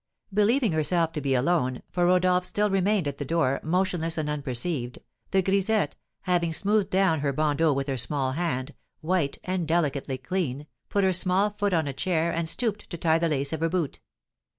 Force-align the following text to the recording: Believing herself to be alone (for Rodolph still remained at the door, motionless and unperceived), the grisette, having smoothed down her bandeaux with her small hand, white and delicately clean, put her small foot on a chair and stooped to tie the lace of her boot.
Believing 0.33 0.71
herself 0.71 1.11
to 1.11 1.21
be 1.21 1.35
alone 1.35 1.83
(for 1.91 2.07
Rodolph 2.07 2.43
still 2.43 2.71
remained 2.71 3.07
at 3.07 3.19
the 3.19 3.23
door, 3.23 3.59
motionless 3.61 4.17
and 4.17 4.31
unperceived), 4.31 4.97
the 5.29 5.43
grisette, 5.43 5.95
having 6.21 6.53
smoothed 6.53 6.89
down 6.89 7.19
her 7.19 7.31
bandeaux 7.31 7.71
with 7.73 7.87
her 7.87 7.97
small 7.97 8.31
hand, 8.31 8.73
white 9.01 9.37
and 9.43 9.67
delicately 9.67 10.17
clean, 10.17 10.65
put 10.89 11.03
her 11.03 11.13
small 11.13 11.51
foot 11.51 11.71
on 11.71 11.87
a 11.87 11.93
chair 11.93 12.31
and 12.33 12.49
stooped 12.49 12.89
to 12.89 12.97
tie 12.97 13.19
the 13.19 13.29
lace 13.29 13.53
of 13.53 13.59
her 13.59 13.69
boot. 13.69 13.99